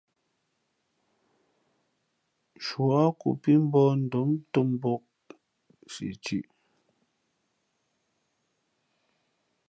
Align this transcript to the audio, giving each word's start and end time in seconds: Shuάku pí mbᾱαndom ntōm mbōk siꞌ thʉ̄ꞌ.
Shuάku 2.65 3.29
pí 3.41 3.51
mbᾱαndom 3.69 4.29
ntōm 4.45 4.67
mbōk 4.75 5.03
siꞌ 5.93 6.15
thʉ̄ꞌ. 6.23 6.39